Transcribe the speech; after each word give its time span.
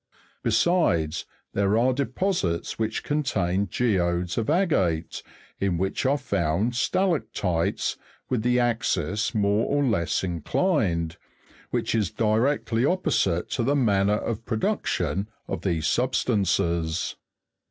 Besides, 0.41 1.27
there 1.53 1.77
are 1.77 1.93
deposits 1.93 2.79
which 2.79 3.03
contain 3.03 3.67
ge'odes 3.67 4.35
of 4.35 4.49
agate, 4.49 5.21
in 5.59 5.77
which 5.77 6.07
are 6.07 6.17
found 6.17 6.73
sta 6.73 7.05
Ja'cthes 7.05 7.97
with 8.27 8.41
the 8.41 8.59
axis 8.59 9.35
more 9.35 9.63
or 9.67 9.83
less_ 9.87 10.21
inclined 10.23 11.13
(fig. 11.13 11.71
253), 11.71 11.77
which 11.77 11.93
is 11.93 12.09
di 12.09 12.23
lectly 12.23 12.83
opposite 12.91 13.51
to 13.51 13.61
the 13.61 13.75
manner 13.75 14.17
of 14.17 14.43
production 14.43 15.27
of 15.47 15.61
these 15.61 15.85
substances. 15.85 17.15